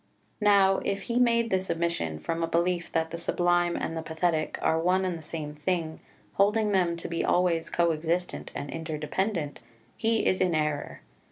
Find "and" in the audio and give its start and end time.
3.75-3.95, 5.05-5.15, 8.55-8.71